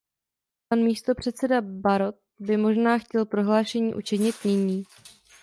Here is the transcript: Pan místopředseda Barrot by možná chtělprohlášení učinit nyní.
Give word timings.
Pan 0.67 0.79
místopředseda 0.79 1.61
Barrot 1.61 2.15
by 2.39 2.57
možná 2.57 2.97
chtělprohlášení 2.97 3.95
učinit 3.95 4.35
nyní. 4.45 4.83